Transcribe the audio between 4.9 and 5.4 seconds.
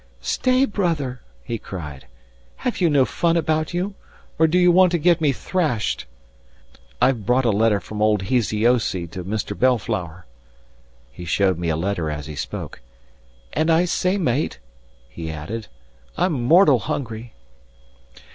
to get me